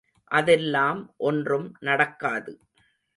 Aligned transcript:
அதெல்லாம் 0.31 1.01
ஒன்றும் 1.19 1.67
நடக்காது. 1.79 2.53